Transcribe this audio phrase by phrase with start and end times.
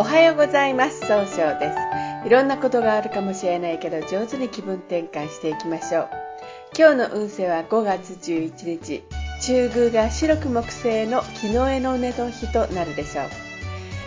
[0.00, 1.00] おはようございます。
[1.00, 2.26] 総称です。
[2.26, 6.08] いろんなことがあるかもしれないけど上手に気分転換していきましょう。
[6.74, 9.02] 今日の運勢は5月11日。
[9.42, 13.26] 中宮が白く木星の木の絵の根の日となるでしょう、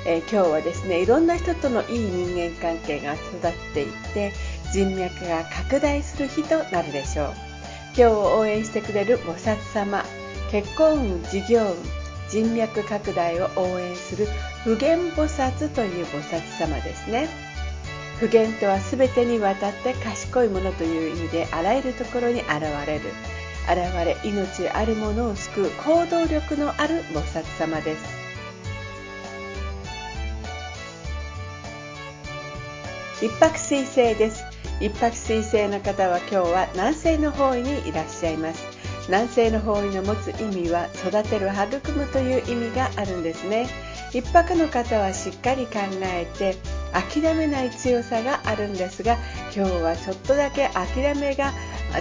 [0.07, 4.33] えー、今日はですねいろんな人とのいい人間関係が育っていって
[4.73, 7.33] 人脈が拡大する日となるでしょう。
[7.95, 10.03] 今日を応援してくれる菩薩様
[10.49, 12.02] 結婚運事業運
[12.33, 14.27] 人脈拡大を応援する
[14.63, 17.27] 普賢菩薩という菩薩様ですね。
[18.19, 23.01] 普賢とは全てにわたって賢いものという意味であらゆるところに現れる。
[23.65, 28.03] 現れ命あるものを救う行動力のある菩薩様です。
[33.23, 34.43] 一泊水星です。
[34.81, 38.72] 一泊水星の方は今日は南西の方位にいらっしゃいます。
[39.07, 43.67] 南西の方位の持つ意味は育てる育むという意味があるんですね。
[44.13, 46.55] 一泊の方はしっかり考えて
[46.93, 49.17] 諦めない強さがあるんですが
[49.55, 51.51] 今日はちょっとだけ諦めが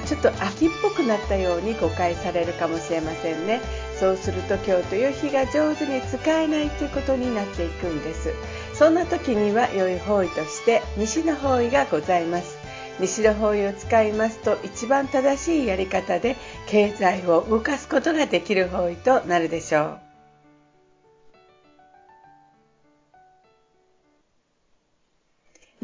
[0.06, 3.61] ちょっと秋っぽくなったように誤解されるかもしれませんね。
[3.98, 8.33] そうすると今日という日が上手に使えないということになっていくんです。
[8.75, 12.61] そんな時には良い方位として西の方位がございます。
[13.03, 16.36] 西の方位を使いますと一番正しいやり方で
[16.69, 20.11] 経済を動かすことができる方位となるでしょう。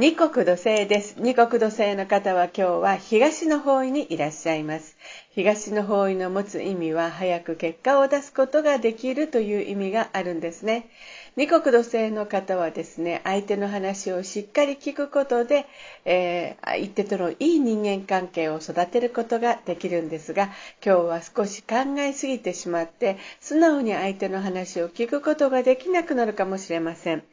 [0.00, 1.16] 二国土星です。
[1.18, 4.96] 二国土星の方は今日は東の方位にいらっしゃいます。
[5.30, 10.88] 東の方位の持つ意味は早く結果を出すことができるという意味があるんですね。
[11.34, 15.66] 二国土星の方はですね、相手の話をしっかり聞くことで、
[16.04, 27.25] えー、相手とのいい人間関係を育てることができるんですが、今日は少し考えすぎてしまって、素直に相手の話を聞くことができなくなるかもしれません。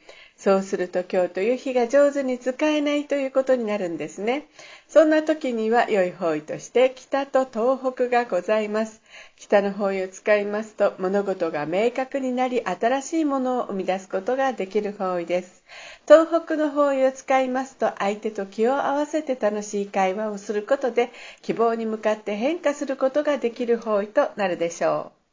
[0.46, 4.46] そうすると今日という日が上手に使えないということになるんですね。
[4.88, 9.02] そんな時には良い方位として北と東北がございます。
[9.38, 15.64] 北の方位を使いますと物事が明確になり新しいものを生み出すことができる方位です。
[16.08, 25.25] 東北の方位を使いますと相手と気を合わせて楽しい会話をすることで希望に向かって変化することができる方位となるでしょう。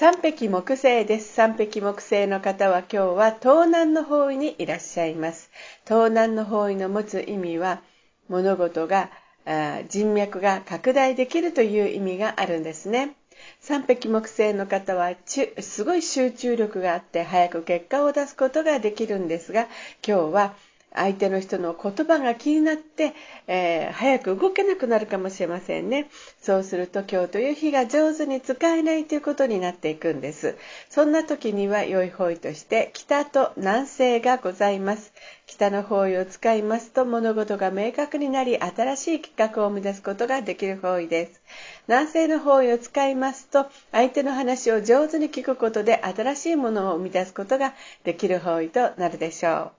[0.00, 1.34] 三匹木星です。
[1.34, 5.50] 三匹木星の方は今日は東南の方位にいらっしゃいます。
[5.88, 7.82] 東南の方位の持つ意味は
[8.28, 9.10] 物事が
[9.88, 13.16] 人脈が拡大できるという意味があるんですね。
[13.58, 19.66] 三匹木星の方はすごい集中力があって早く結果を出すことができるんですが
[20.06, 20.54] 今日は
[20.94, 23.14] 相手の人の言葉が気になって、
[23.46, 26.08] えー、早く動けなくなるかもしれませんね。
[26.40, 30.56] そうすると今日という日が上手に使えないということになっていくんです。
[30.88, 35.12] そんな時には良い方位として北と南西がございます。
[35.46, 41.40] 北の方位を使いますと物事が明確になり新しい企画を生み出すことができる方位です。
[41.86, 49.77] 南西の方位を使いますと相手の話を上手に聞くことで新しいものを生み出すことができる方位となるでしょう。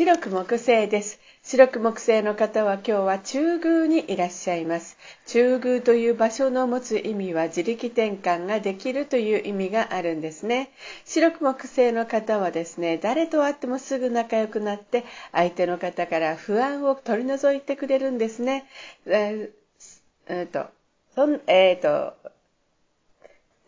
[0.00, 1.20] 白く木星です。
[1.42, 4.96] 白く木星の方は今日は中宮にいらっしゃいます。
[5.26, 10.70] 中宮という場所の持つ意味は自力転換ができるという意味があるんですね。
[11.04, 18.64] 白く木星の方はですね、誰と会ってもすぐ仲良くなって相手の方から不安を取り除いてくれるんですね。
[19.04, 20.64] えー、と、
[21.14, 22.14] そん、えー、と、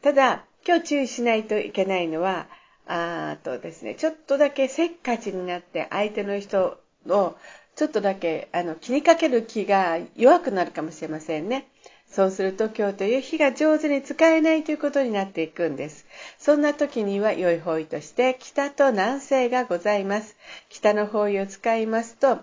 [0.00, 2.48] ただ、今日注意しないといけないのは、
[2.86, 6.78] あとですね、ちょっとだけせっかちになって相手の人
[7.08, 7.36] を
[7.74, 11.68] ちょっとだけあの気にかける気が弱くなるかもしれませんね。
[12.10, 16.04] そうすると今日という日が上手に使えないということになっていくんです。
[16.38, 20.36] そんな時には良い方位として北と南西がございます。
[20.68, 22.40] 北の方位を使いますと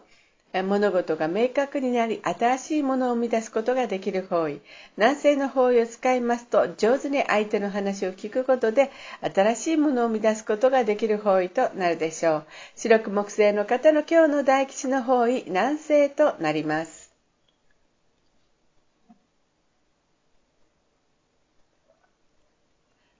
[0.52, 4.62] 物事が明確になり新しいものを生み出すことができる方位。
[4.98, 8.90] 南西の方位を使いますと上手に相手の話を聞くことで
[9.22, 12.46] 新しいものを生み出すことができる方位となるでしょう。
[12.76, 17.09] 白く木星の方の今日の大吉の方位南西となります。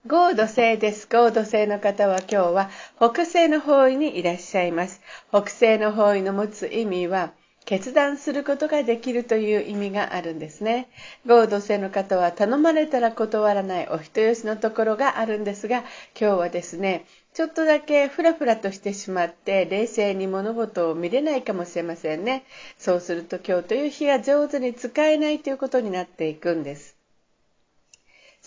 [0.06, 1.06] ゴード星です。
[1.12, 5.02] ゴード星の方は今日は北西の方位にいらっしゃいます。
[5.28, 7.32] 北西の方位の持つ意味は、
[7.66, 10.88] 決断することができるという意味があるんですね。
[11.26, 15.84] 合土星の方は頼まれたら断らないお人よしのところがあるんですが、
[16.18, 17.04] 今日はですね、
[17.34, 22.46] ちょっとだけフラフラとしてしまって冷静に物事を見れないかもしれませんね。
[22.78, 26.99] そうすると今日という日が上手に使えないということになっていくんです。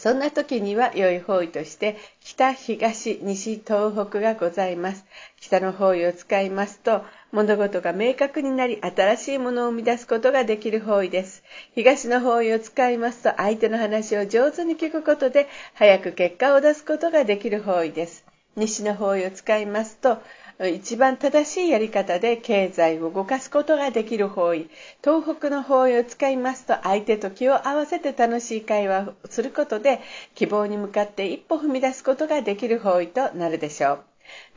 [0.04, 5.06] そんな時には良い方位として北、東、西、東北がございます。
[5.40, 11.42] 北の方位を使いますと物事が明確になり新しいものを生み出すことができる方位です。
[11.74, 18.26] 東の方位を使いますと相手の話を上手に聞くことで早く結果を出すことができる方位です。
[18.58, 20.18] 西の方位を使いますと
[20.60, 24.70] 一番正しいやり方で経済を動かすことができる方位。
[25.04, 30.00] 東北の方位を使いますと相手と気を合わせて楽しい会話をすることで
[30.36, 34.04] 希望に向かって一歩踏み出すことができる方位となるでしょう。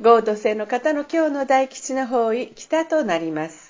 [0.01, 3.66] 合土星の方の今日の大吉の方位北となります。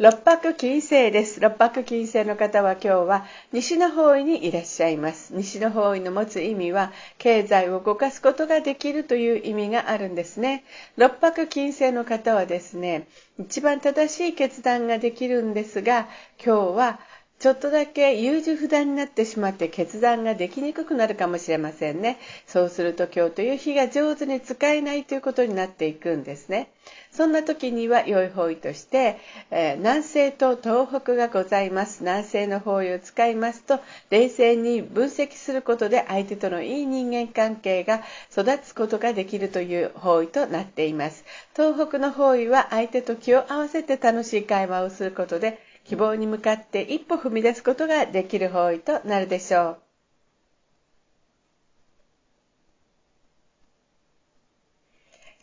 [0.00, 1.40] 六白金星です。
[1.40, 5.34] 六白金星の方は今日は西の方位にいらっしゃいます。
[5.34, 10.62] 西の方位の持つ意味は経済を動かすことができるという意味があるんですね。
[10.96, 13.08] 六白金星の方はですね、
[13.40, 16.06] 一番正しい決断ができるんですが、
[16.40, 17.00] 今日は
[17.38, 22.18] ちょっとだけ優柔不断になってしまって決断ができにくくなるかもしれませんね。
[22.48, 26.68] そうすると今日という日が上手に使えないということになっていくんですね。
[27.12, 29.18] そんな時には良い方位として、
[29.52, 32.00] えー、南西と東北がございます。
[32.00, 33.78] 南西の方位を使いますと
[34.10, 38.02] 冷静に分析することで相手とのいい人間関係が
[38.32, 41.24] 育つことができるという方位となっています。
[41.54, 49.87] 東北の方位は相手と気を合わせて楽しい会話をすることで希望に向かって一歩踏み出すことができる方位となるでしょう。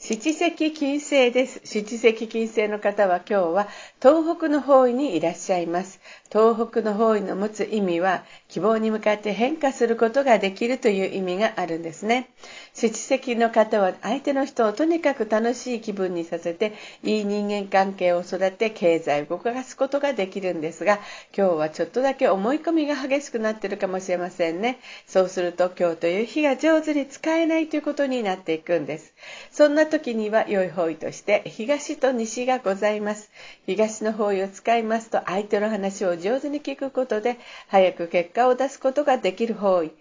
[0.07, 1.61] 七石金星です。
[1.63, 3.67] 七石金星の方は今日は
[3.99, 5.99] 東北の方位にいらっしゃいます。
[6.31, 12.29] 東北の方位の持つ意味は希望に向かって変化することができるという意味があるんですね。
[12.75, 20.99] 七石の方は相手の人をとにかく楽しい気分にさせていい人間関係を育て経済を動かすことができるんですが
[21.35, 24.77] 今日はちょっとだけ思い込みが激しくなってるかもしれませんね。
[25.07, 29.15] そうすると今日という日が上手に使えないということになっていくんです。
[29.49, 33.31] そんな時には良い方位として東と西がございます。
[33.65, 37.37] 東の方位を使いますと相手の話を上手に聞くことで
[37.67, 39.91] 早く結果を出すことができる方位。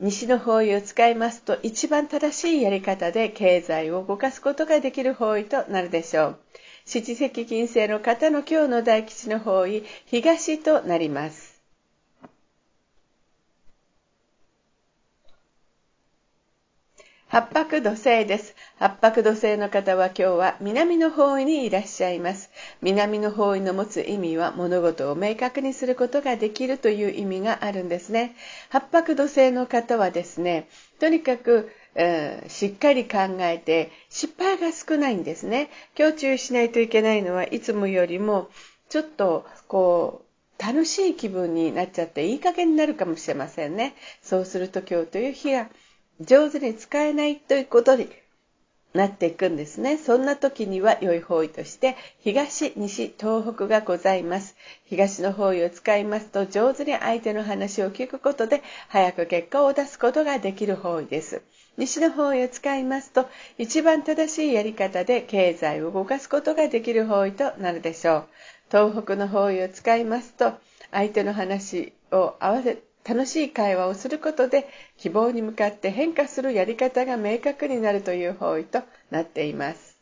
[0.00, 6.38] 西の方位を使いますと一番正しいやり方で経済を動かすことができる方位となるでしょう。
[6.84, 11.55] 七石金星の方の今日の大吉の方位、東となります。
[17.36, 18.54] 八白土星です。
[18.78, 22.50] 八白土星の方は今日は南の方位にいらっしゃいます。
[22.80, 28.34] 南の方位の持つ意味は物事を明確にすることができるという意味があるんですね。
[28.70, 30.66] 八白土星の方はですね、
[30.98, 35.68] とにかく、うん、しっかり考えて失敗が少ないんですね。
[35.94, 38.48] 今日注意しないといけないのはいつもよりも
[38.88, 40.22] ちょっとこ
[40.58, 43.94] う楽しい気分になっちゃっていい加減になるかもしれませんね。
[44.22, 45.68] そうすると今日という日が
[46.20, 48.08] 上手に使えないということに
[48.94, 49.98] なっていくんですね。
[49.98, 54.56] そんな時には良い方位として東、西、東北がございます。
[54.86, 61.42] 東の方位を使いますと上手に相手の話を聞くことで早く結果を出すことができる方位です。
[61.76, 68.24] 西の方位を使いますと一番正しいやり方で経済を動かすことができる方位となるでしょう。
[68.70, 70.54] 東北の方位を使いますと
[70.90, 79.95] 相手の話を合わせ楽しい会話をすることで希望に向かって変化するやり方が明確になるという方位となっています。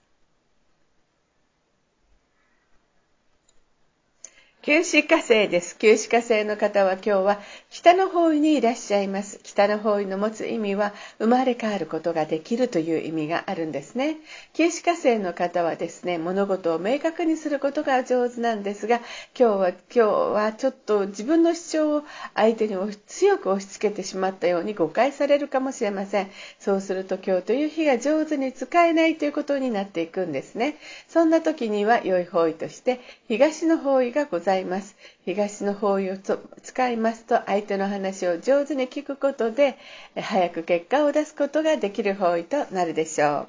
[4.67, 5.77] 九死火星です。
[5.77, 9.39] 九死火星の方は今日は北の方位にいらっしゃいます。
[9.43, 14.17] 北の方位の持つ意味は生まれ変わることができるという意味があるんですね。
[14.55, 19.03] 九死火星の方はですね、物事を明確にすることが上手なんですが、
[19.39, 22.03] 今日は今日はちょっと自分の主張を
[22.35, 22.75] 相手に
[23.07, 26.31] 強く押し付けてしまったように誤解されるかもしれません。
[26.59, 30.79] そうすると今日という日が上手に使えないということになっていくんですね。
[31.07, 34.54] そんな時には良い方位として東の方位がございます。
[34.55, 34.97] ざいます。
[35.25, 36.17] 東の方位を
[36.63, 39.77] 使いますと相手の話を上手に聞くことで
[40.17, 43.49] 早く結果を出すことができる方位となるでしょ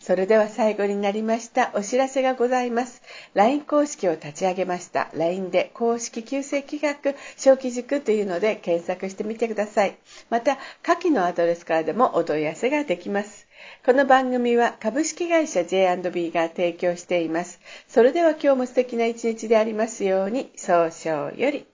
[0.00, 3.00] それでは最後になりましたお知らせがございます。
[3.32, 5.08] LINE 公式を立ち上げました。
[5.14, 9.96] LINE で公式旧正企画小規塾というので検索してみてください。
[10.28, 13.46] また、下記のアドレスからでもお問い合わせができます。
[13.84, 17.60] この番組は株式会社 J&B が提供しています。
[17.88, 21.66] それでは今日も素敵な一日でありますように、早々より。